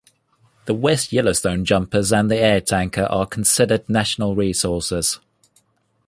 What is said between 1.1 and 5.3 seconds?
Yellowstone jumpers and the air tanker are considered national resources.